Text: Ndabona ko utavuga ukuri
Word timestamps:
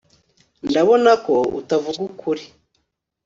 Ndabona 0.69 1.11
ko 1.25 1.35
utavuga 1.59 1.99
ukuri 2.09 2.43